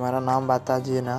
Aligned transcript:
तुम्हारा 0.00 0.20
नाम 0.20 0.48
बता 0.48 0.78
दिए 0.78 1.00
ना? 1.00 1.16